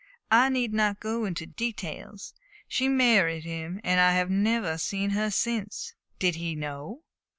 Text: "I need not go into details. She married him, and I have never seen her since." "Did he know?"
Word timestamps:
"I 0.31 0.49
need 0.49 0.73
not 0.73 0.99
go 0.99 1.25
into 1.25 1.45
details. 1.45 2.33
She 2.67 2.87
married 2.89 3.43
him, 3.43 3.79
and 3.83 3.99
I 3.99 4.13
have 4.13 4.31
never 4.31 4.79
seen 4.79 5.11
her 5.11 5.29
since." 5.29 5.93
"Did 6.17 6.37
he 6.37 6.55
know?" 6.55 7.03